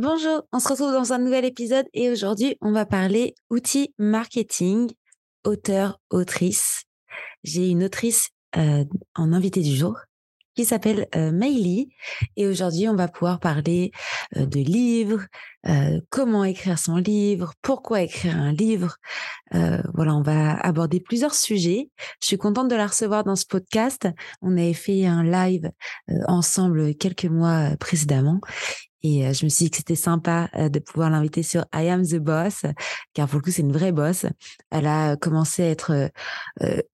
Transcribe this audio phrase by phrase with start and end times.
[0.00, 4.92] Bonjour, on se retrouve dans un nouvel épisode et aujourd'hui on va parler outils marketing,
[5.44, 6.84] auteur, autrice.
[7.42, 8.84] J'ai une autrice euh,
[9.16, 9.96] en invité du jour
[10.54, 11.32] qui s'appelle euh.
[12.36, 13.90] Et aujourd'hui, on va pouvoir parler
[14.36, 15.24] euh, de livres,
[15.66, 18.96] euh, comment écrire son livre, pourquoi écrire un livre.
[19.54, 21.90] Euh, voilà, on va aborder plusieurs sujets.
[22.20, 24.08] Je suis contente de la recevoir dans ce podcast.
[24.42, 25.70] On avait fait un live
[26.08, 28.40] euh, ensemble quelques mois précédemment.
[29.02, 32.16] Et je me suis dit que c'était sympa de pouvoir l'inviter sur I Am the
[32.16, 32.62] Boss,
[33.14, 34.26] car pour le coup, c'est une vraie boss.
[34.70, 36.10] Elle a commencé à être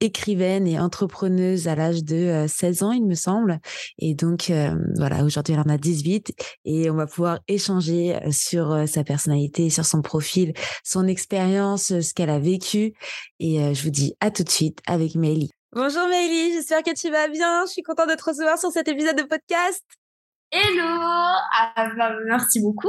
[0.00, 3.58] écrivaine et entrepreneuse à l'âge de 16 ans, il me semble.
[3.98, 4.52] Et donc,
[4.96, 9.86] voilà, aujourd'hui, elle en a 18 et on va pouvoir échanger sur sa personnalité, sur
[9.86, 10.52] son profil,
[10.84, 12.92] son expérience, ce qu'elle a vécu.
[13.40, 15.50] Et je vous dis à tout de suite avec Meili.
[15.72, 17.64] Bonjour Meili, j'espère que tu vas bien.
[17.66, 19.82] Je suis contente de te recevoir sur cet épisode de podcast.
[20.50, 20.84] Hello.
[20.86, 22.88] Ah, bah, Merci beaucoup.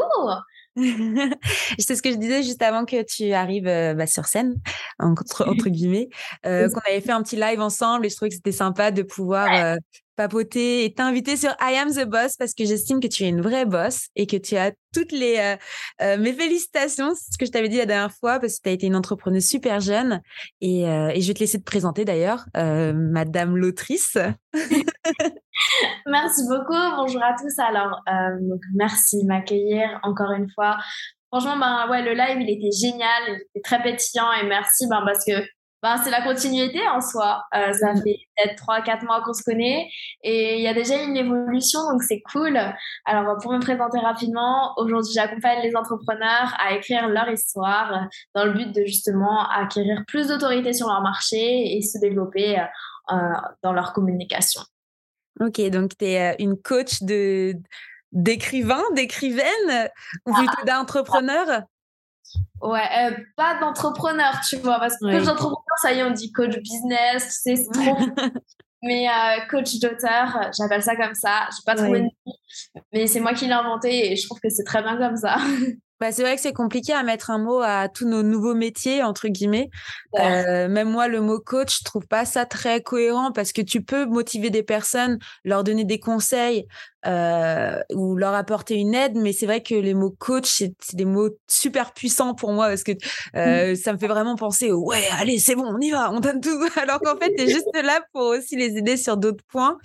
[1.79, 4.59] C'est ce que je disais juste avant que tu arrives euh, bah, sur scène,
[4.99, 6.09] entre, entre guillemets,
[6.45, 9.01] euh, qu'on avait fait un petit live ensemble et je trouvais que c'était sympa de
[9.01, 9.77] pouvoir euh,
[10.17, 13.41] papoter et t'inviter sur I Am the Boss parce que j'estime que tu es une
[13.41, 15.55] vraie boss et que tu as toutes les
[15.99, 18.71] mes félicitations, c'est ce que je t'avais dit la dernière fois parce que tu as
[18.71, 20.21] été une entrepreneuse super jeune
[20.61, 24.17] et, et je vais te laisser te présenter d'ailleurs, Madame l'autrice.
[26.05, 27.57] merci beaucoup, bonjour à tous.
[27.59, 28.01] Alors
[28.41, 30.77] donc merci de m'accueillir encore une fois.
[31.31, 35.01] Franchement, ben ouais, le live il était génial, il était très pétillant et merci ben
[35.05, 35.33] parce que
[35.85, 37.43] ben, c'est la continuité en soi.
[37.53, 37.97] Euh, ça mm.
[37.97, 39.87] fait peut-être 3-4 mois qu'on se connaît
[40.23, 42.57] et il y a déjà une évolution, donc c'est cool.
[43.05, 48.53] Alors, pour me présenter rapidement, aujourd'hui, j'accompagne les entrepreneurs à écrire leur histoire dans le
[48.53, 52.57] but de justement acquérir plus d'autorité sur leur marché et se développer
[53.11, 53.15] euh,
[53.61, 54.61] dans leur communication.
[55.39, 57.53] Ok, donc tu es euh, une coach de
[58.11, 59.89] d'écrivain, d'écrivaine
[60.25, 60.37] ou ah.
[60.37, 61.63] plutôt d'entrepreneur
[62.61, 66.31] Ouais, euh, pas d'entrepreneur, tu vois, parce que coach d'entrepreneur, ça y est, on dit
[66.31, 67.97] coach business, tu sais, c'est trop.
[68.81, 71.47] mais euh, coach d'auteur, j'appelle ça comme ça.
[71.51, 72.07] J'ai pas trouvé de
[72.93, 75.37] mais c'est moi qui l'ai inventé et je trouve que c'est très bien comme ça.
[76.01, 79.01] Bah, c'est vrai que c'est compliqué à mettre un mot à tous nos nouveaux métiers,
[79.01, 79.69] entre guillemets.
[80.19, 83.81] Euh, même moi, le mot coach, je trouve pas ça très cohérent parce que tu
[83.81, 86.67] peux motiver des personnes, leur donner des conseils
[87.05, 91.05] euh, ou leur apporter une aide, mais c'est vrai que les mots coach, c'est des
[91.05, 92.93] mots super puissants pour moi parce que
[93.35, 93.75] euh, mmh.
[93.75, 96.49] ça me fait vraiment penser ouais, allez, c'est bon, on y va, on donne tout.
[96.81, 99.77] Alors qu'en fait, tu es juste là pour aussi les aider sur d'autres points.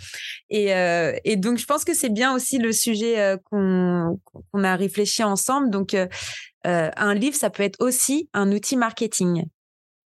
[0.49, 4.65] Et, euh, et donc, je pense que c'est bien aussi le sujet euh, qu'on qu'on
[4.65, 5.71] a réfléchi ensemble.
[5.71, 6.07] Donc, euh,
[6.65, 9.45] un livre, ça peut être aussi un outil marketing.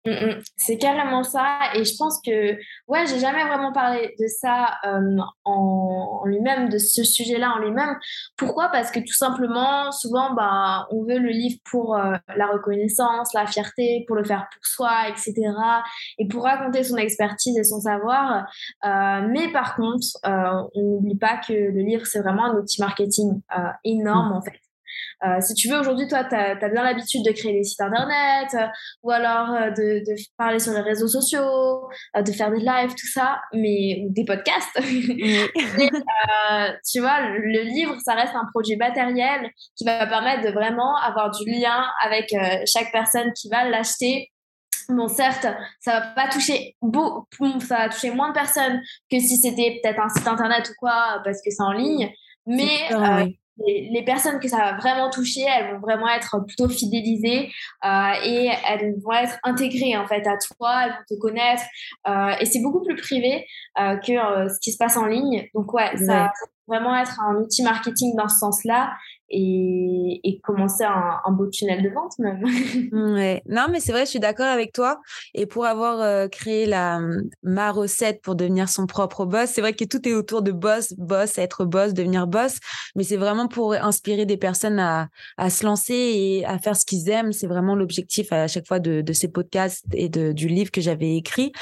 [0.08, 0.42] Mm, mm.
[0.56, 1.58] C'est carrément ça.
[1.74, 2.56] Et je pense que,
[2.88, 7.96] ouais, j'ai jamais vraiment parlé de ça euh, en, lui-même, de ce sujet-là en lui-même.
[8.36, 8.68] Pourquoi?
[8.70, 13.47] Parce que tout simplement, souvent, bah, on veut le livre pour euh, la reconnaissance, la
[13.47, 15.34] fierté, pour le faire pour soi, etc.
[16.18, 18.47] Et pour raconter son expertise et son savoir.
[18.84, 23.41] mais par contre, on n'oublie pas que le livre, c'est vraiment un outil marketing
[23.84, 24.36] énorme, mm.
[24.36, 24.67] en fait.
[25.25, 28.48] Euh, si tu veux, aujourd'hui, toi, tu as, bien l'habitude de créer des sites internet
[28.54, 28.66] euh,
[29.03, 33.06] ou alors euh, de, de, parler sur les réseaux sociaux, de faire des lives, tout
[33.12, 34.78] ça, mais ou des podcasts.
[36.91, 41.30] tu vois, le livre, ça reste un produit matériel qui va permettre de vraiment avoir
[41.30, 42.34] du lien avec
[42.66, 44.30] chaque personne qui va l'acheter
[44.88, 45.47] Bon, certes,
[45.80, 48.80] ça va pas toucher beaucoup, ça va toucher moins de personnes
[49.10, 52.10] que si c'était peut-être un site internet ou quoi, parce que c'est en ligne.
[52.47, 52.89] Mais
[53.66, 57.51] les, personnes que ça va vraiment toucher, elles vont vraiment être plutôt fidélisées
[57.84, 61.63] euh, et elles vont être intégrées en fait à toi, elles vont te connaître
[62.09, 63.47] euh, et c'est beaucoup plus privé
[63.78, 65.49] euh, que euh, ce qui se passe en ligne.
[65.55, 66.33] Donc ouais, ça va
[66.66, 68.93] vraiment être un outil marketing dans ce sens-là
[69.30, 72.42] et, et commencer un, un, beau tunnel de vente même.
[73.15, 73.42] ouais.
[73.47, 75.01] Non, mais c'est vrai, je suis d'accord avec toi.
[75.34, 77.01] Et pour avoir euh, créé la
[77.42, 80.95] ma recette pour devenir son propre boss, c'est vrai que tout est autour de boss,
[80.95, 82.59] boss, être boss, devenir boss.
[82.97, 86.86] Mais c'est vraiment pour inspirer des personnes à, à se lancer et à faire ce
[86.86, 87.33] qu'ils aiment.
[87.33, 90.81] C'est vraiment l'objectif à chaque fois de, de ces podcasts et de, du livre que
[90.81, 91.53] j'avais écrit.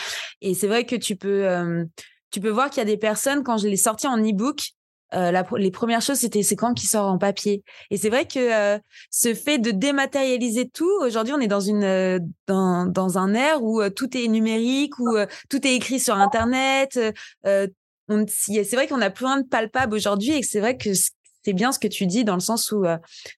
[0.40, 1.84] Et c'est vrai que tu peux euh,
[2.30, 4.72] tu peux voir qu'il y a des personnes, quand je l'ai sorti en e-book,
[5.14, 7.62] euh, les premières choses, c'était c'est quand qui sort en papier.
[7.90, 8.78] Et c'est vrai que euh,
[9.10, 13.62] ce fait de dématérialiser tout, aujourd'hui, on est dans une euh, dans, dans un air
[13.62, 15.16] où tout est numérique, où
[15.48, 16.98] tout est écrit sur Internet.
[17.44, 21.78] c'est vrai qu'on a plein de palpables aujourd'hui et c'est vrai que c'est bien ce
[21.78, 22.84] que tu dis dans le sens où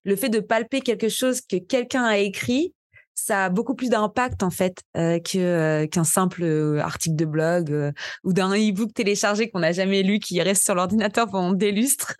[0.04, 2.74] le fait de palper quelque chose que quelqu'un a écrit,
[3.18, 7.24] ça a beaucoup plus d'impact en fait euh, que euh, qu'un simple euh, article de
[7.24, 7.92] blog
[8.24, 12.14] ou d'un e-book téléchargé qu'on n'a jamais lu qui reste sur l'ordinateur pendant des lustres.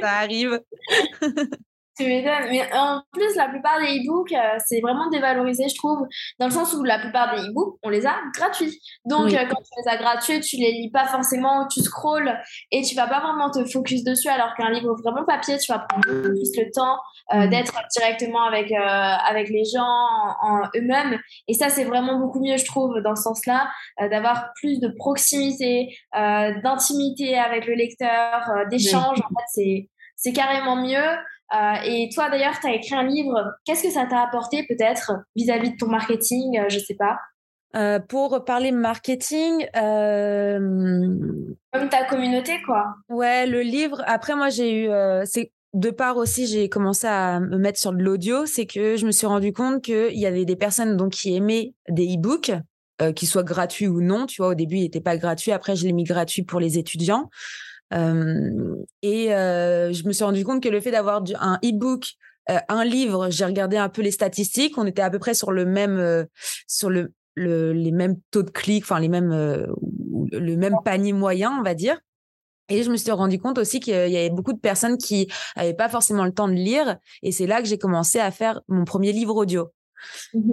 [0.00, 0.60] ça arrive.
[1.98, 2.48] Tu m'étonnes.
[2.50, 6.06] Mais en plus, la plupart des e-books, euh, c'est vraiment dévalorisé, je trouve,
[6.38, 8.80] dans le sens où la plupart des e-books, on les a gratuits.
[9.04, 12.40] Donc, euh, quand tu les as gratuits, tu les lis pas forcément, tu scrolles
[12.70, 15.80] et tu vas pas vraiment te focus dessus, alors qu'un livre vraiment papier, tu vas
[15.80, 16.96] prendre plus le temps
[17.34, 17.50] euh, mm.
[17.50, 19.82] d'être directement avec, avec les gens
[20.40, 21.18] en, eux-mêmes.
[21.46, 25.94] Et ça, c'est vraiment beaucoup mieux, je trouve, dans ce sens-là, d'avoir plus de proximité,
[26.14, 29.20] d'intimité avec le lecteur, d'échange.
[29.20, 31.18] En fait, c'est carrément mieux.
[31.54, 33.52] Euh, et toi, d'ailleurs, tu as écrit un livre.
[33.64, 37.18] Qu'est-ce que ça t'a apporté peut-être vis-à-vis de ton marketing Je sais pas?
[37.74, 40.58] Euh, pour parler marketing, euh...
[41.72, 42.94] comme ta communauté, quoi.
[43.08, 44.02] Ouais, le livre.
[44.06, 47.92] Après, moi, j'ai eu, euh, c'est de part aussi, j'ai commencé à me mettre sur
[47.92, 48.44] de l'audio.
[48.44, 51.72] C'est que je me suis rendu compte qu'il y avait des personnes donc qui aimaient
[51.88, 52.52] des e-books,
[53.00, 54.26] euh, qu'ils soient gratuits ou non.
[54.26, 55.50] Tu vois, au début, il n'était pas gratuit.
[55.50, 57.30] Après, je l'ai mis gratuit pour les étudiants
[57.92, 62.12] et je me suis rendu compte que le fait d'avoir un e-book,
[62.46, 65.64] un livre, j'ai regardé un peu les statistiques, on était à peu près sur le
[65.64, 66.26] même,
[66.66, 71.62] sur le, les mêmes taux de clics, enfin les mêmes, le même panier moyen, on
[71.62, 71.98] va dire.
[72.68, 75.74] Et je me suis rendu compte aussi qu'il y avait beaucoup de personnes qui n'avaient
[75.74, 76.96] pas forcément le temps de lire.
[77.22, 79.68] Et c'est là que j'ai commencé à faire mon premier livre audio.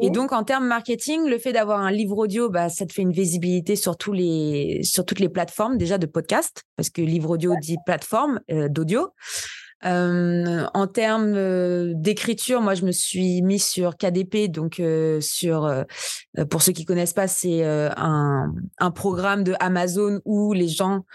[0.01, 2.93] Et mmh donc, en termes marketing, le fait d'avoir un livre audio, bah, ça te
[2.93, 7.01] fait une visibilité sur, tous les, sur toutes les plateformes déjà de podcast, parce que
[7.01, 9.09] livre audio dit plateforme euh, d'audio.
[9.85, 14.81] Euh, en termes euh, d'écriture, moi, je me suis mis sur KDP, donc
[15.21, 15.85] sur,
[16.49, 21.05] pour ceux qui connaissent pas, c'est un, un programme de Amazon où les gens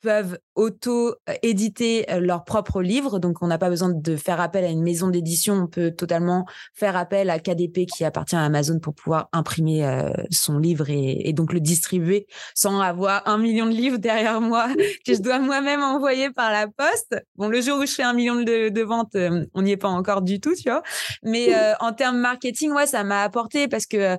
[0.00, 3.18] peuvent auto-éditer leurs propres livres.
[3.18, 5.54] Donc, on n'a pas besoin de faire appel à une maison d'édition.
[5.54, 9.86] On peut totalement faire appel à KDP qui appartient à Amazon pour pouvoir imprimer
[10.30, 14.68] son livre et, donc le distribuer sans avoir un million de livres derrière moi
[15.06, 17.16] que je dois moi-même envoyer par la poste.
[17.36, 19.16] Bon, le jour où je fais un million de, ventes,
[19.54, 20.82] on n'y est pas encore du tout, tu vois.
[21.22, 24.16] Mais en termes marketing, ouais, ça m'a apporté parce que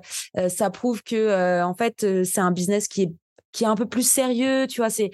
[0.48, 3.12] ça prouve que, en fait, c'est un business qui est
[3.52, 5.10] qui est un peu plus sérieux, tu vois, c'est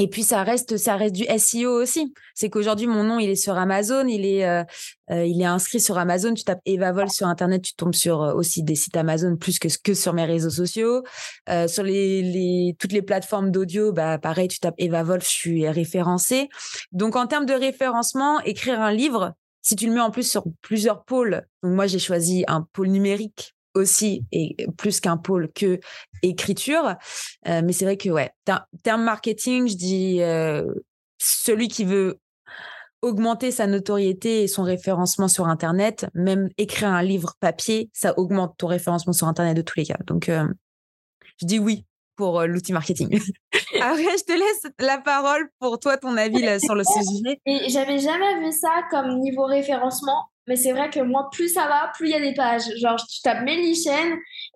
[0.00, 2.14] et puis ça reste ça reste du SEO aussi.
[2.34, 4.64] C'est qu'aujourd'hui mon nom il est sur Amazon, il est euh,
[5.10, 6.32] euh, il est inscrit sur Amazon.
[6.32, 9.58] Tu tapes Eva Vol sur internet, tu tombes sur euh, aussi des sites Amazon plus
[9.58, 11.02] que que sur mes réseaux sociaux.
[11.68, 16.48] sur les, toutes les plateformes d'audio, bah pareil, tu tapes Eva Vol, je suis référencée.
[16.92, 20.44] Donc en termes de référencement, écrire un livre, si tu le mets en plus sur
[20.62, 21.46] plusieurs pôles.
[21.62, 25.78] Moi j'ai choisi un pôle numérique aussi et plus qu'un pôle que
[26.22, 26.96] écriture.
[27.48, 28.30] Euh, mais c'est vrai que, ouais,
[28.82, 30.64] terme marketing, je dis euh,
[31.18, 32.18] celui qui veut
[33.02, 38.54] augmenter sa notoriété et son référencement sur Internet, même écrire un livre papier, ça augmente
[38.58, 39.98] ton référencement sur Internet de tous les cas.
[40.06, 40.46] Donc, euh,
[41.38, 41.86] je dis oui
[42.20, 43.08] pour l'outil marketing.
[43.80, 47.40] Après, je te laisse la parole pour toi, ton avis sur le sujet.
[47.46, 50.26] Et j'avais jamais vu ça comme niveau référencement.
[50.46, 52.64] Mais c'est vrai que moi, plus ça va, plus il y a des pages.
[52.80, 53.84] Genre, tu tapes Mélie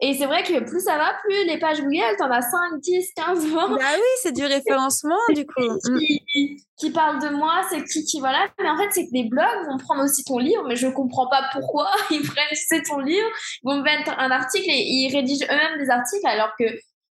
[0.01, 3.11] et c'est vrai que plus ça va, plus les pages Google, t'en as 5, 10,
[3.15, 3.69] 15, 20.
[3.77, 5.79] Bah oui, c'est du référencement, du coup.
[5.99, 8.49] qui, qui, parlent de moi, c'est qui, qui, voilà.
[8.61, 11.29] Mais en fait, c'est que les blogs vont prendre aussi ton livre, mais je comprends
[11.29, 13.29] pas pourquoi ils prennent, c'est ton livre,
[13.63, 16.65] ils vont mettre un article et ils rédigent eux-mêmes des articles, alors que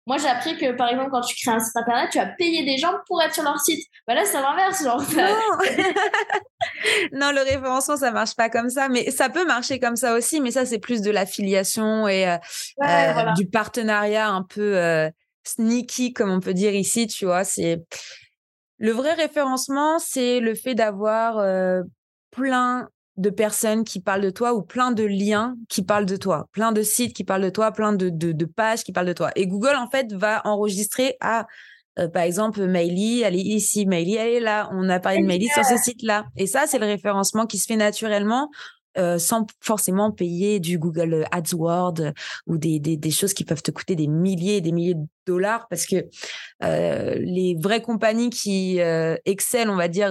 [0.06, 2.64] moi, j'ai appris que, par exemple, quand tu crées un site internet, tu vas payer
[2.64, 3.86] des gens pour être sur leur site.
[4.06, 4.82] Bah là, c'est l'inverse.
[4.82, 5.36] Genre, non.
[7.12, 8.88] non, le référencement, ça marche pas comme ça.
[8.88, 10.40] Mais ça peut marcher comme ça aussi.
[10.40, 12.36] Mais ça, c'est plus de l'affiliation et euh,
[12.82, 15.08] euh, du partenariat un peu euh,
[15.44, 17.06] sneaky, comme on peut dire ici.
[17.06, 17.78] Tu vois, c'est
[18.78, 21.44] le vrai référencement, c'est le fait d'avoir
[22.32, 26.46] plein de personnes qui parlent de toi ou plein de liens qui parlent de toi,
[26.52, 29.30] plein de sites qui parlent de toi, plein de, de, pages qui parlent de toi.
[29.36, 31.46] Et Google, en fait, va enregistrer à,
[31.98, 35.26] euh, par exemple, Maily, elle est ici, Maily, elle est là, on a parlé de
[35.26, 36.24] Maily sur ce site-là.
[36.36, 38.48] Et ça, c'est le référencement qui se fait naturellement
[39.18, 42.12] sans forcément payer du Google AdWords
[42.46, 45.66] ou des, des, choses qui peuvent te coûter des milliers et des milliers de dollars
[45.68, 46.04] parce que
[46.60, 48.78] les vraies compagnies qui
[49.24, 50.10] excellent, on va dire,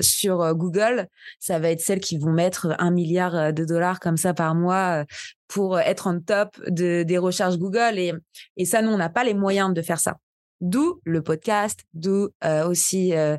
[0.00, 1.06] sur Google,
[1.38, 5.04] ça va être celles qui vont mettre un milliard de dollars comme ça par mois
[5.48, 7.98] pour être en top de, des recherches Google.
[7.98, 8.12] Et,
[8.56, 10.16] et ça, nous, on n'a pas les moyens de faire ça.
[10.64, 13.36] D'où le podcast, d'où euh, aussi euh,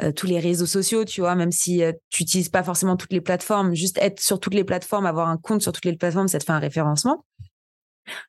[0.00, 3.20] euh, tous les réseaux sociaux, tu vois, même si tu n'utilises pas forcément toutes les
[3.20, 6.38] plateformes, juste être sur toutes les plateformes, avoir un compte sur toutes les plateformes, ça
[6.38, 7.24] te fait un référencement.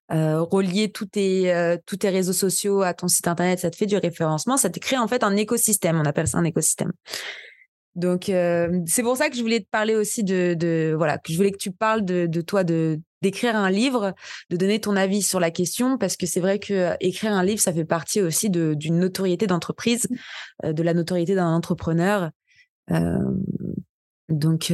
[0.09, 3.97] relier tous tes, tous tes réseaux sociaux à ton site internet, ça te fait du
[3.97, 6.91] référencement, ça te crée en fait un écosystème, on appelle ça un écosystème.
[7.99, 11.37] Donc c'est pour ça que je voulais te parler aussi de, de, voilà, que je
[11.37, 14.13] voulais que tu parles de, de toi, de d'écrire un livre,
[14.49, 17.43] de donner ton avis sur la question, parce que c'est vrai que euh, écrire un
[17.43, 20.15] livre, ça fait partie aussi d'une notoriété d'entreprise, mmh.
[20.65, 22.31] euh, de la notoriété d'un entrepreneur.
[22.91, 23.19] Euh,
[24.29, 24.73] donc,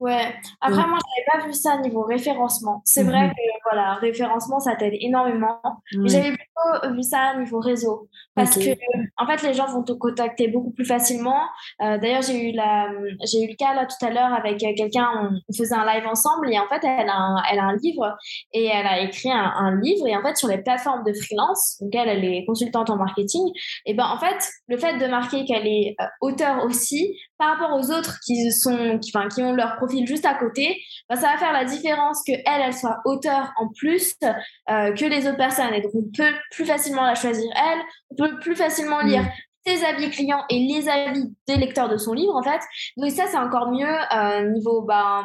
[0.00, 0.32] Ouais.
[0.60, 2.82] Après, moi, je n'avais pas vu ça niveau référencement.
[2.84, 3.34] C'est vrai mmh que,
[3.70, 5.60] voilà, référencement, ça t'aide énormément.
[5.96, 8.08] Mais j'avais plutôt vu ça niveau réseau.
[8.34, 8.70] Parce que,
[9.16, 11.40] en fait, les gens vont te contacter beaucoup plus facilement.
[11.82, 12.88] Euh, d'ailleurs, j'ai eu, la,
[13.24, 15.08] j'ai eu le cas là tout à l'heure avec euh, quelqu'un,
[15.48, 18.16] on, faisait un live ensemble et en fait, elle a un, elle a un livre
[18.52, 20.06] et elle a écrit un, livre.
[20.06, 23.44] Et en fait, sur les plateformes de freelance, donc elle, elle est consultante en marketing,
[23.86, 27.76] et ben en fait, le fait de marquer qu'elle est euh, auteur aussi, par rapport
[27.76, 30.76] aux autres qui, sont, qui, enfin, qui ont leur juste à côté,
[31.08, 35.04] bah, ça va faire la différence que elle, elle soit auteur en plus euh, que
[35.04, 35.72] les autres personnes.
[35.74, 39.30] Et donc, on peut plus facilement la choisir elle, on peut plus facilement lire mm.
[39.66, 42.60] ses avis clients et les avis des lecteurs de son livre, en fait.
[42.96, 45.24] Donc, ça, c'est encore mieux euh, niveau bah,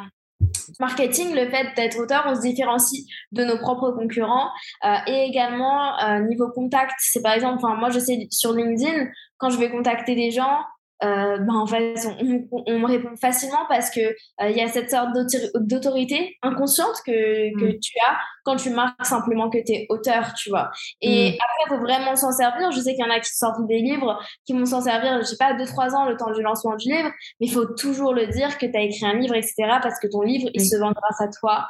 [0.79, 4.49] marketing, le fait d'être auteur, on se différencie de nos propres concurrents.
[4.85, 5.95] Euh, et également,
[6.27, 10.31] niveau contact, c'est par exemple, moi, je sais sur LinkedIn, quand je vais contacter des
[10.31, 10.59] gens,
[11.03, 11.95] euh, ben en fait,
[12.51, 15.09] on, me répond facilement parce que euh, il y a cette sorte
[15.55, 17.79] d'autorité inconsciente que, que mm.
[17.79, 20.71] tu as quand tu marques simplement que tu es auteur, tu vois.
[21.01, 21.33] Et mm.
[21.33, 22.71] après, il faut vraiment s'en servir.
[22.71, 25.25] Je sais qu'il y en a qui sortent des livres, qui vont s'en servir, je
[25.25, 28.27] sais pas, 2-3 ans le temps du lancement du livre, mais il faut toujours le
[28.27, 29.55] dire que tu as écrit un livre, etc.
[29.81, 31.67] parce que ton livre, il se vend grâce à toi.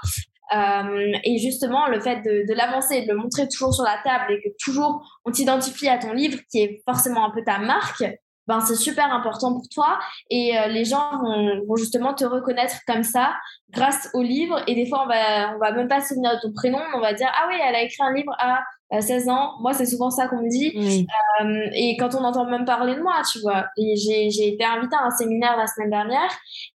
[0.55, 4.33] Euh, et justement, le fait de, de l'avancer, de le montrer toujours sur la table
[4.33, 8.03] et que toujours on t'identifie à ton livre qui est forcément un peu ta marque,
[8.47, 9.99] ben c'est super important pour toi.
[10.29, 13.33] Et euh, les gens vont, vont, justement te reconnaître comme ça
[13.71, 14.61] grâce au livre.
[14.67, 16.99] Et des fois on va on va même pas se souvenir de ton prénom on
[16.99, 18.61] va dire ah oui elle a écrit un livre à
[18.99, 19.53] 16 ans.
[19.61, 21.05] Moi c'est souvent ça qu'on me dit.
[21.41, 23.65] Euh, et quand on entend même parler de moi tu vois.
[23.77, 26.29] Et j'ai j'ai été invitée à un séminaire la semaine dernière.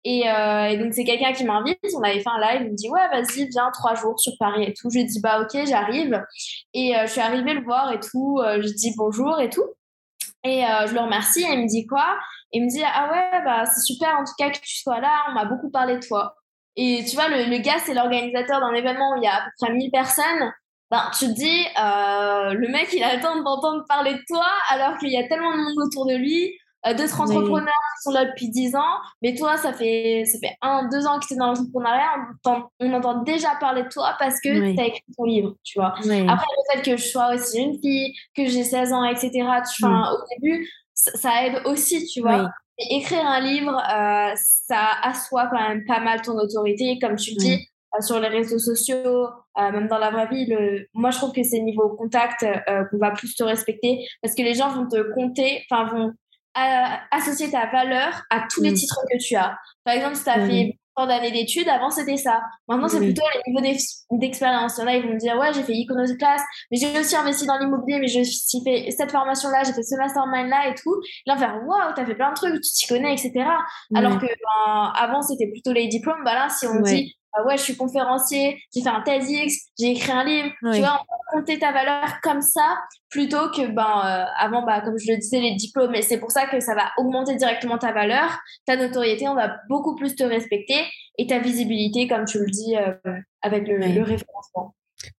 [0.04, 1.78] Et, euh, et donc c'est quelqu'un qui m'invite.
[1.96, 2.62] On avait fait un live.
[2.66, 4.88] Il me dit ouais vas-y viens trois jours sur Paris et tout.
[4.88, 6.22] Je dis bah ok j'arrive.
[6.74, 8.40] Et je suis arrivée le voir et tout.
[8.40, 9.75] Je dis bonjour et tout
[10.46, 12.18] et euh, je le remercie et il me dit quoi?
[12.52, 15.26] Il me dit Ah ouais, bah, c'est super en tout cas que tu sois là,
[15.28, 16.34] on m'a beaucoup parlé de toi.
[16.76, 19.44] Et tu vois, le, le gars, c'est l'organisateur d'un événement où il y a à
[19.44, 20.52] peu près 1000 personnes.
[20.90, 25.08] Ben, tu te dis, euh, le mec, il attend d'entendre parler de toi alors qu'il
[25.10, 26.56] y a tellement de monde autour de lui.
[26.86, 30.56] Euh, d'autres entrepreneurs qui sont là depuis 10 ans, mais toi, ça fait, ça fait
[30.62, 32.28] un, deux ans que tu es dans l'entrepreneuriat,
[32.80, 35.94] on, entend déjà parler de toi parce que tu as écrit ton livre, tu vois.
[35.96, 39.30] Après, le fait que je sois aussi une fille, que j'ai 16 ans, etc.,
[39.74, 42.50] tu, au début, ça, aide aussi, tu vois.
[42.78, 47.36] écrire un livre, euh, ça assoit quand même pas mal ton autorité, comme tu le
[47.36, 50.46] dis, euh, sur les réseaux sociaux, même dans la vraie vie.
[50.46, 50.86] Le...
[50.94, 52.46] Moi, je trouve que c'est niveau contact
[52.90, 56.12] qu'on va plus te respecter parce que les gens vont te compter, enfin, vont
[57.10, 58.74] associer ta valeur à tous les mm.
[58.74, 59.56] titres que tu as.
[59.84, 60.50] Par exemple, si tu as mm.
[60.50, 62.40] fait tant d'années d'études, avant c'était ça.
[62.68, 63.76] Maintenant, c'est plutôt les niveaux
[64.12, 64.78] d'expérience.
[64.78, 67.14] Il y en a, ils vont me dire, ouais, j'ai fait Iconoclast, mais j'ai aussi
[67.14, 70.94] investi dans l'immobilier, mais j'ai aussi fait cette formation-là, j'ai fait ce mastermind-là et tout.
[71.26, 73.32] Là, on va faire, waouh, t'as fait plein de trucs, tu t'y connais, etc.
[73.94, 76.24] Alors que ben, avant, c'était plutôt les diplômes.
[76.24, 79.92] Bah là, si on dit, ah ouais, je suis conférencier, j'ai fait un TEDx, j'ai
[79.92, 80.50] écrit un livre.
[80.72, 82.78] Tu vois, on peut compter ta valeur comme ça
[83.10, 85.94] plutôt que, ben, euh, avant, bah, comme je le disais, les diplômes.
[85.94, 89.56] Et c'est pour ça que ça va augmenter directement ta valeur, ta notoriété, on va
[89.68, 90.84] beaucoup plus te respecter
[91.18, 92.94] et ta visibilité, comme tu le dis, euh,
[93.42, 94.74] avec le, le référencement.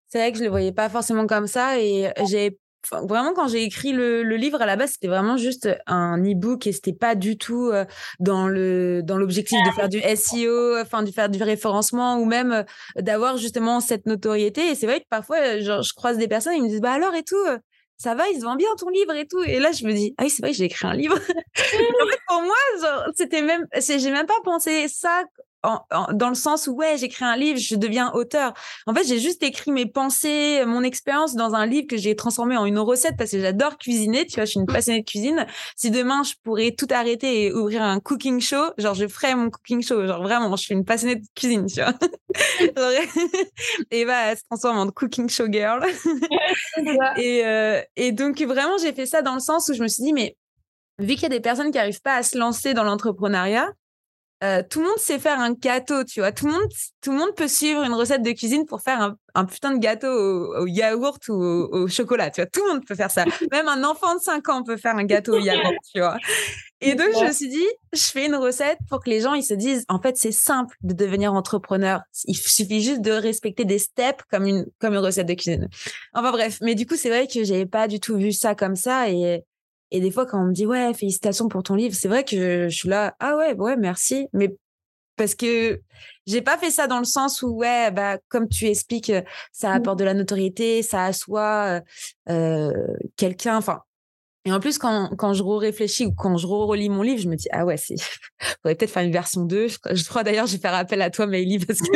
[0.08, 2.58] C'est vrai que je ne le voyais pas forcément comme ça et j'ai
[2.92, 6.72] vraiment, quand j'ai écrit le, livre à la base, c'était vraiment juste un e-book et
[6.72, 7.84] c'était pas du tout euh,
[8.20, 12.52] dans le dans l'objectif de faire du SEO, enfin de faire du référencement ou même
[12.52, 12.62] euh,
[12.96, 14.68] d'avoir justement cette notoriété.
[14.68, 16.92] Et c'est vrai que parfois, euh, genre, je croise des personnes, ils me disent bah
[16.92, 17.36] alors et tout.
[17.96, 19.42] ça va, il se vend bien ton livre et tout?
[19.42, 21.16] Et là, je me dis, ah oui, c'est vrai j'ai écrit un livre.
[21.16, 25.24] en fait, pour moi, c'était même, j'ai même pas pensé ça
[25.62, 28.54] dans le sens où ouais, j'écris un livre, je deviens auteur.
[28.86, 32.56] En fait, j'ai juste écrit mes pensées, mon expérience dans un livre que j'ai transformé
[32.56, 34.26] en une recette parce que j'adore cuisiner.
[34.26, 35.46] Tu vois, je suis une passionnée de cuisine.
[35.76, 39.50] Si demain je pourrais tout arrêter et ouvrir un cooking show, genre je ferais mon
[39.50, 40.06] cooking show.
[40.06, 41.94] Genre vraiment, je suis une passionnée de cuisine, tu vois.
[43.90, 45.84] et bah, elle se transforme en cooking show girl.
[47.16, 50.04] et, euh, et donc vraiment, j'ai fait ça dans le sens où je me suis
[50.04, 50.36] dit mais
[50.98, 53.72] vu qu'il y a des personnes qui n'arrivent pas à se lancer dans l'entrepreneuriat,
[54.44, 56.30] euh, tout le monde sait faire un gâteau, tu vois.
[56.30, 56.68] Tout le monde,
[57.00, 59.78] tout le monde peut suivre une recette de cuisine pour faire un, un putain de
[59.78, 62.50] gâteau au, yaourt ou au, chocolat, tu vois.
[62.50, 63.24] Tout le monde peut faire ça.
[63.52, 66.16] Même un enfant de 5 ans peut faire un gâteau au yaourt, tu vois.
[66.80, 69.42] Et donc, je me suis dit, je fais une recette pour que les gens, ils
[69.42, 72.02] se disent, en fait, c'est simple de devenir entrepreneur.
[72.26, 75.68] Il suffit juste de respecter des steps comme une, comme une recette de cuisine.
[76.14, 76.58] Enfin bref.
[76.62, 79.42] Mais du coup, c'est vrai que j'avais pas du tout vu ça comme ça et,
[79.90, 82.68] et des fois, quand on me dit ouais, félicitations pour ton livre, c'est vrai que
[82.68, 84.28] je, suis là, ah ouais, ouais, merci.
[84.32, 84.54] Mais
[85.16, 85.80] parce que
[86.26, 89.12] j'ai pas fait ça dans le sens où ouais, bah comme tu expliques,
[89.52, 89.76] ça mmh.
[89.76, 91.80] apporte de la notoriété, ça assoit
[92.28, 92.72] euh,
[93.16, 93.56] quelqu'un.
[93.56, 93.80] Enfin,
[94.48, 97.36] et en plus, quand, quand je réfléchis ou quand je relis mon livre, je me
[97.36, 97.96] dis, ah ouais, c'est,
[98.62, 99.68] faudrait peut-être faire une version 2.
[99.68, 101.86] Je, crois d'ailleurs, je vais faire appel à toi, Maëlie, parce que,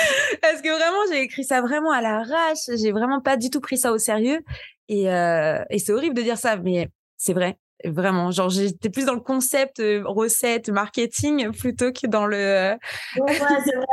[0.42, 2.58] parce que vraiment, j'ai écrit ça vraiment à l'arrache.
[2.76, 4.40] J'ai vraiment pas du tout pris ça au sérieux.
[4.88, 7.56] Et, euh, et c'est horrible de dire ça, mais c'est vrai.
[7.84, 12.72] Vraiment, genre j'étais plus dans le concept euh, recette, marketing plutôt que dans le.
[13.18, 13.86] ouais, c'est vrai.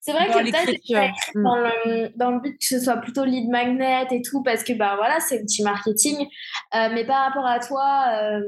[0.00, 4.06] C'est vrai que peut-être dans le, dans le but que ce soit plutôt lead magnet
[4.10, 6.26] et tout, parce que bah voilà, c'est petit marketing.
[6.74, 8.40] Euh, mais par rapport à toi,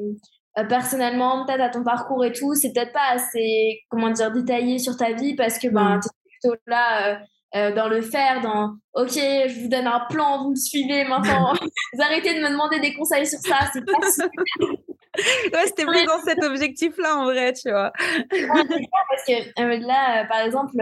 [0.69, 4.97] personnellement, peut-être à ton parcours et tout, c'est peut-être pas assez, comment dire, détaillé sur
[4.97, 7.21] ta vie parce que bah, tu es plutôt là
[7.55, 11.53] euh, dans le faire, dans OK, je vous donne un plan, vous me suivez maintenant.
[11.93, 13.93] vous arrêtez de me demander des conseils sur ça, c'est pas
[15.59, 17.93] ouais, c'était plus dans cet objectif-là en vrai, tu vois.
[18.01, 20.73] parce que euh, là, euh, par exemple,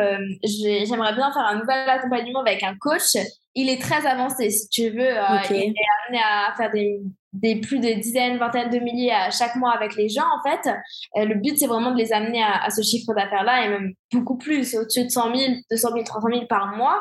[0.44, 3.16] j'aimerais bien faire un nouvel accompagnement avec un coach.
[3.56, 5.10] Il est très avancé, si tu veux.
[5.50, 5.74] Il est
[6.06, 7.00] amené à faire des
[7.32, 10.68] des plus de dizaines, vingtaines de milliers à chaque mois avec les gens, en fait.
[11.16, 14.36] Euh, le but, c'est vraiment de les amener à, ce chiffre d'affaires-là et même beaucoup
[14.36, 17.00] plus, au-dessus de 100 000, 200 000, 300 000 par mois.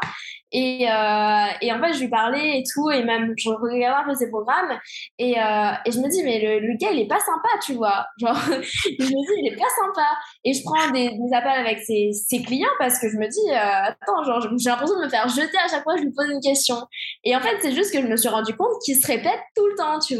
[0.52, 4.08] Et, euh, et en fait, je lui parlais et tout, et même je regardais un
[4.08, 4.80] peu ses programmes,
[5.20, 8.06] et, euh, et je me dis, mais le, gars, il est pas sympa, tu vois.
[8.20, 10.08] Genre, je me dis, il est pas sympa.
[10.44, 14.42] Et je prends des, appels avec ses, clients parce que je me dis, attends, genre,
[14.58, 16.78] j'ai l'impression de me faire jeter à chaque fois je lui pose une question.
[17.24, 19.68] Et en fait, c'est juste que je me suis rendu compte qu'il se répète tout
[19.68, 20.19] le temps, tu.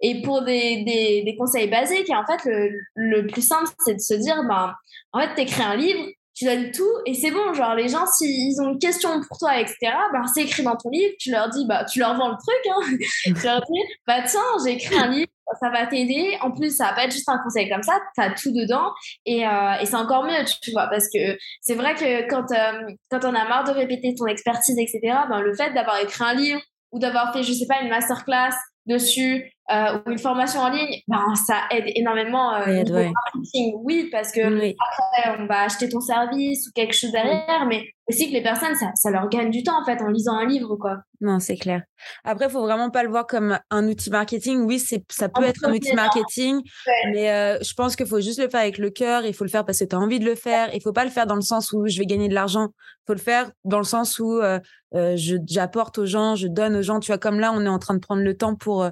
[0.00, 4.00] Et pour des, des, conseils basiques, et en fait, le, le plus simple, c'est de
[4.00, 4.74] se dire, ben,
[5.12, 6.04] en fait, t'écris un livre,
[6.40, 7.52] tu donnes tout et c'est bon.
[7.52, 9.76] Genre, les gens, s'ils ont une question pour toi, etc.,
[10.12, 11.12] ben, c'est écrit dans ton livre.
[11.18, 12.66] Tu leur dis, bah, tu leur vends le truc.
[12.70, 13.34] Hein.
[13.40, 16.38] tu leur dis, bah, tiens, j'ai écrit un livre, ça va t'aider.
[16.40, 18.90] En plus, ça va pas être juste un conseil comme ça, tu as tout dedans.
[19.26, 22.90] Et, euh, et c'est encore mieux, tu vois, parce que c'est vrai que quand, euh,
[23.10, 26.34] quand on a marre de répéter ton expertise, etc., ben, le fait d'avoir écrit un
[26.34, 26.60] livre
[26.92, 28.54] ou d'avoir fait, je sais pas, une masterclass
[28.90, 33.74] dessus euh, ou une formation en ligne, ben, ça aide énormément euh, marketing.
[33.82, 38.28] Oui, parce que après, on va acheter ton service ou quelque chose derrière, mais aussi
[38.28, 40.76] que les personnes, ça, ça, leur gagne du temps en fait en lisant un livre,
[40.76, 40.98] quoi.
[41.20, 41.82] Non, c'est clair.
[42.24, 44.64] Après, il faut vraiment pas le voir comme un outil marketing.
[44.64, 46.60] Oui, c'est ça peut être un outil marketing,
[47.12, 49.24] mais euh, je pense qu'il faut juste le faire avec le cœur.
[49.24, 50.74] Il faut le faire parce que tu as envie de le faire.
[50.74, 52.68] Il faut pas le faire dans le sens où je vais gagner de l'argent.
[52.68, 54.58] Il faut le faire dans le sens où euh,
[54.94, 55.14] euh,
[55.46, 57.00] j'apporte aux gens, je donne aux gens.
[57.00, 58.88] Tu vois, comme là, on est en train de prendre le temps pour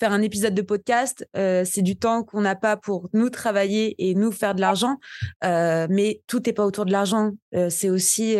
[0.00, 1.26] faire un épisode de podcast.
[1.34, 4.96] c'est du temps qu'on n'a pas pour nous travailler et nous faire de l'argent.
[5.42, 7.32] mais tout n'est pas autour de l'argent.
[7.68, 8.36] C'est aussi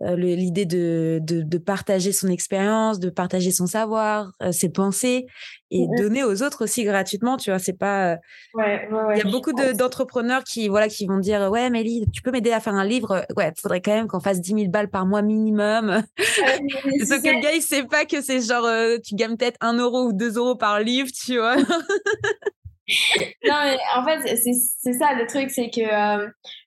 [0.00, 5.26] l'idée de, de, de partager son expérience de partager son savoir, euh, ses pensées
[5.70, 7.36] et mmh donner aux autres aussi gratuitement.
[7.36, 8.18] Tu vois, c'est pas.
[8.56, 12.52] Il y a beaucoup d'entrepreneurs qui voilà qui vont dire ouais Mélie, tu peux m'aider
[12.52, 13.24] à faire un livre?
[13.36, 16.02] Ouais, il faudrait quand même qu'on fasse 10 000 balles par mois minimum.
[16.18, 16.18] Sauf
[17.22, 18.68] que le gars il sait pas que c'est genre
[19.04, 21.56] tu gagnes peut-être 1 euro ou 2 euros par livre, tu vois?
[23.44, 25.80] Non, mais en fait, c'est ça le truc, c'est que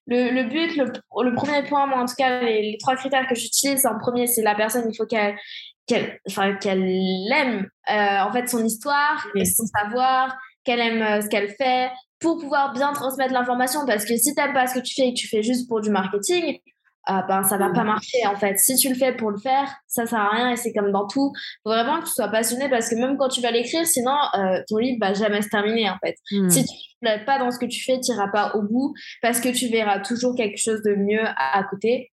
[0.07, 0.85] le, le, but, le,
[1.23, 4.27] le, premier point, moi en tout cas, les, les trois critères que j'utilise, en premier,
[4.27, 5.35] c'est la personne, il faut qu'elle
[5.89, 6.87] qu'elle enfin, qu'elle
[7.33, 12.37] aime euh, en fait son histoire, son savoir, qu'elle aime euh, ce qu'elle fait pour
[12.37, 13.85] pouvoir bien transmettre l'information.
[13.85, 15.67] Parce que si tu n'aimes pas ce que tu fais et que tu fais juste
[15.67, 16.59] pour du marketing,
[17.09, 18.57] euh, ben ça va pas marcher en fait.
[18.57, 21.07] Si tu le fais pour le faire, ça sert à rien et c'est comme dans
[21.07, 21.31] tout.
[21.63, 24.15] Faut vraiment que tu sois passionné parce que même quand tu vas l'écrire, sinon
[24.67, 26.15] ton livre va jamais se terminer en fait.
[26.31, 26.49] Hmm.
[26.49, 29.39] Si tu ne pas dans ce que tu fais, tu n'iras pas au bout parce
[29.39, 32.11] que tu verras toujours quelque chose de mieux à, à côté.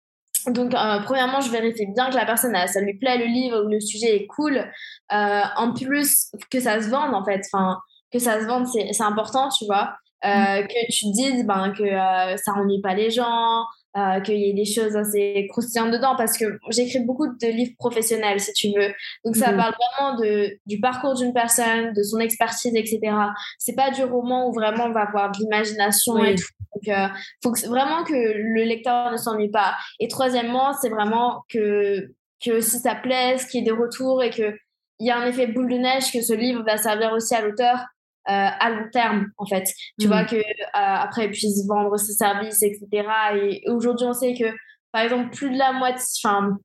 [0.47, 3.69] Donc, euh, premièrement, je vérifie bien que la personne, ça lui plaît le livre ou
[3.69, 4.57] le sujet est cool.
[4.57, 7.41] Euh, en plus, que ça se vende, en fait.
[7.51, 7.79] Enfin,
[8.11, 9.95] que ça se vende, c'est important, tu vois.
[10.23, 10.67] mm.
[10.67, 13.63] que tu te dises ben, que ça ennuie pas les gens,
[13.95, 17.75] euh, qu'il y ait des choses assez croustillantes dedans parce que j'écris beaucoup de livres
[17.77, 18.91] professionnels si tu veux.
[19.23, 19.57] Donc ça mhm.
[19.57, 23.13] parle vraiment de du parcours d'une personne de son expertise etc
[23.59, 26.43] c'est pas du roman où vraiment on va avoir de l'imagination et tout.
[26.73, 27.07] Donc euh,
[27.43, 29.75] faut que, vraiment que le lecteur ne s'ennuie pas.
[29.99, 32.11] Et troisièmement c'est vraiment que
[32.43, 34.57] que aussi ça plaise qu'il y ait des retours et que
[34.99, 37.41] il y a un effet boule de neige que ce livre va servir aussi à
[37.41, 37.77] l'auteur
[38.25, 39.65] à long terme en fait
[39.99, 40.27] tu vois mm.
[40.27, 40.41] que euh,
[40.73, 44.45] après puisse vendre ses services etc et aujourd'hui on sait que
[44.91, 46.57] par exemple plus de la moitié enfin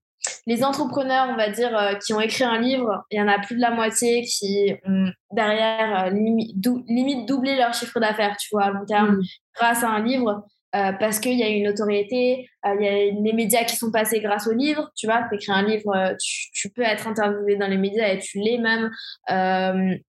[0.46, 3.38] les entrepreneurs on va dire euh, qui ont écrit un livre il y en a
[3.38, 8.70] plus de la moitié qui ont derrière limite doublé leur chiffre d'affaires tu vois à
[8.70, 9.22] long terme mm.
[9.56, 10.44] grâce à un livre
[10.74, 13.90] euh, parce qu'il y a une autorité, euh, il y a les médias qui sont
[13.90, 14.90] passés grâce au livre.
[14.96, 16.14] Tu vois, tu écris un livre, euh,
[16.52, 18.90] tu, peux être interviewé dans les médias et tu l'es même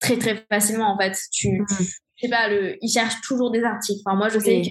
[0.00, 1.14] très très facilement en fait.
[1.32, 1.66] Tu, mm.
[2.16, 4.00] sais pas, le, ils cherchent toujours des articles.
[4.06, 4.70] Enfin, moi je sais que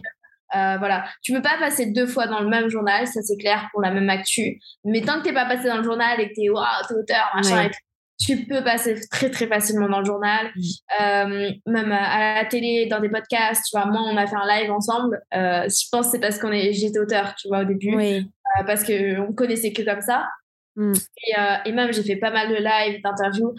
[0.80, 3.82] voilà, tu peux pas passer deux fois dans le même journal, ça c'est clair pour
[3.82, 4.60] la même actu.
[4.86, 7.32] Mais tant que t'es pas passé dans le journal et que t'es waouh, t'es auteur,
[7.36, 7.72] machin, et
[8.20, 10.48] tu peux passer très très facilement dans le journal,
[11.02, 13.64] euh, même à la télé, dans des podcasts.
[13.70, 15.22] Tu vois, moi, on a fait un live ensemble.
[15.34, 18.30] Euh, je pense que c'est parce qu'on est, j'étais auteur, tu vois, au début, oui.
[18.60, 20.28] euh, parce que on connaissait que comme ça.
[20.78, 20.94] Mm.
[21.28, 23.54] Et, et, même, j'ai fait pas mal de lives, d'interviews,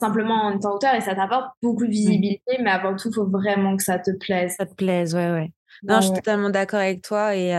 [0.00, 2.58] simplement en étant auteur, et ça t'apporte beaucoup de visibilité.
[2.60, 4.54] Mais avant tout, il faut vraiment que ça te plaise.
[4.56, 5.50] Ça te plaise, ouais, ouais.
[5.82, 7.52] Non, je suis totalement d'accord avec toi et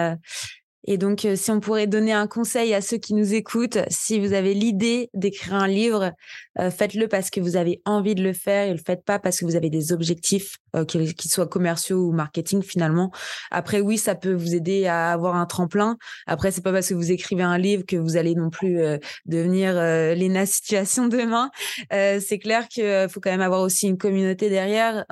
[0.87, 4.19] et donc, euh, si on pourrait donner un conseil à ceux qui nous écoutent, si
[4.19, 6.13] vous avez l'idée d'écrire un livre,
[6.59, 9.37] euh, faites-le parce que vous avez envie de le faire et le faites pas parce
[9.39, 13.11] que vous avez des objectifs, euh, qu'ils soient commerciaux ou marketing finalement.
[13.51, 15.97] Après, oui, ça peut vous aider à avoir un tremplin.
[16.25, 18.79] Après, c'est pas parce que vous écrivez un livre que vous allez non plus
[19.25, 21.49] devenir l'ENA situation demain.
[21.91, 25.05] c'est clair qu'il faut quand même avoir aussi une communauté derrière.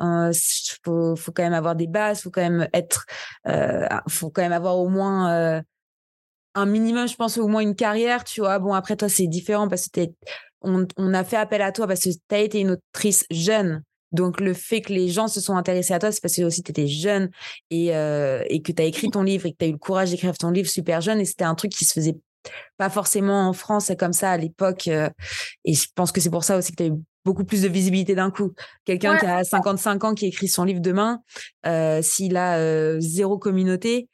[0.84, 3.06] Faut, faut, quand même avoir des bases, faut quand même être,
[4.10, 5.62] faut quand même avoir au moins
[6.56, 8.60] un minimum, je pense, au moins une carrière, tu vois.
[8.60, 10.02] Bon, après, toi, c'est différent parce que
[10.62, 13.84] on, on, a fait appel à toi parce que tu as été une autrice jeune.
[14.16, 16.64] Donc, le fait que les gens se sont intéressés à toi, c'est parce que aussi
[16.64, 17.30] tu étais jeune
[17.70, 19.78] et, euh, et que tu as écrit ton livre et que tu as eu le
[19.78, 21.20] courage d'écrire ton livre super jeune.
[21.20, 22.16] Et c'était un truc qui se faisait
[22.78, 24.88] pas forcément en France comme ça à l'époque.
[24.88, 25.10] Euh,
[25.64, 27.68] et je pense que c'est pour ça aussi que tu as eu beaucoup plus de
[27.68, 28.54] visibilité d'un coup.
[28.86, 31.22] Quelqu'un qui a 55 ans, qui écrit son livre demain,
[31.66, 34.10] euh, s'il a euh, zéro communauté,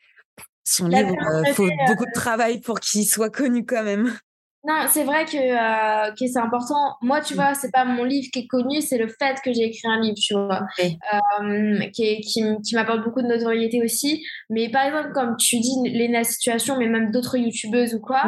[0.64, 1.14] son livre,
[1.46, 4.16] il faut beaucoup de travail pour qu'il soit connu quand même.
[4.64, 6.96] Non, c'est vrai que, euh, que c'est important.
[7.02, 9.64] Moi, tu vois, c'est pas mon livre qui est connu, c'est le fait que j'ai
[9.64, 14.24] écrit un livre, tu vois, euh, qui, qui, qui m'apporte beaucoup de notoriété aussi.
[14.52, 18.22] Mais par exemple, comme tu dis, Léna Situation, mais même d'autres youtubeuses ou quoi,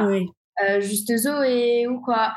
[0.64, 2.34] euh, juste Zoé ou quoi,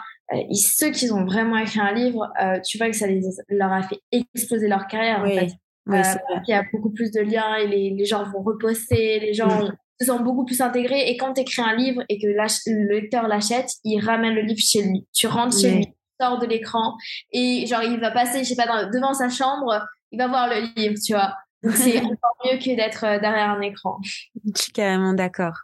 [0.53, 2.31] ceux qui ont vraiment écrit un livre,
[2.69, 5.53] tu vois que ça les, leur a fait exploser leur carrière, en fait.
[5.87, 9.63] il y a beaucoup plus de liens et les, les gens vont reposter, les gens
[9.63, 11.09] mmh se sent beaucoup plus intégré.
[11.09, 14.61] Et quand tu écris un livre et que le lecteur l'achète, il ramène le livre
[14.61, 15.07] chez lui.
[15.13, 16.97] Tu rentres chez lui, tu sors de l'écran
[17.33, 20.73] et genre il va passer, je sais pas, devant sa chambre, il va voir le
[20.77, 21.35] livre, tu vois.
[21.63, 23.99] Donc c'est encore mieux que d'être euh, derrière un écran.
[24.03, 25.57] Je suis carrément d'accord.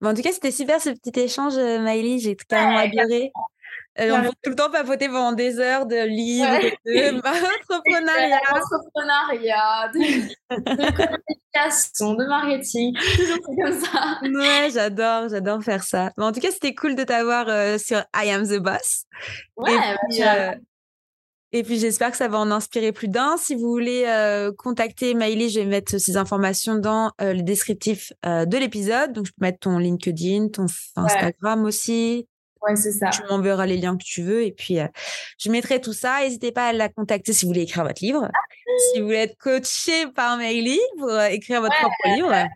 [0.00, 2.20] Bon, en tout cas, c'était super ce petit échange, euh, Maëlie.
[2.20, 3.32] J'ai carrément adoré.
[4.00, 8.40] Euh, on peut tout le temps papoter pendant des heures de livres, de entrepreneuriat.
[8.52, 10.54] entrepreneuriat, de,
[10.96, 14.18] communication, de marketing, toujours comme ça.
[14.22, 16.12] Ouais, j'adore, j'adore faire ça.
[16.16, 19.04] Mais en tout cas, c'était cool de t'avoir euh, sur I Am the Boss.
[19.56, 20.52] Ouais, et puis, euh,
[21.50, 23.36] et puis j'espère que ça va en inspirer plus d'un.
[23.36, 24.04] Si vous voulez
[24.58, 29.12] contacter Maïli, je vais mettre ces informations dans le descriptif de l'épisode.
[29.12, 32.28] Donc je peux mettre ton LinkedIn, ton Instagram aussi,
[32.62, 33.10] Ouais, c'est ça.
[33.10, 34.86] Tu m'enverras les liens que tu veux et puis euh,
[35.38, 36.20] je mettrai tout ça.
[36.20, 38.28] N'hésitez pas à la contacter si vous voulez écrire votre livre.
[38.92, 42.48] si vous voulez être coaché par Maïli pour euh, écrire votre propre livre.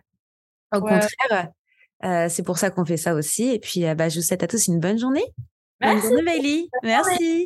[0.75, 1.51] Au contraire,
[2.03, 3.49] euh, c'est pour ça qu'on fait ça aussi.
[3.49, 5.25] Et puis, bah, je vous souhaite à tous une bonne journée.
[5.79, 6.69] Bonne journée, Maïli.
[6.83, 7.45] Merci.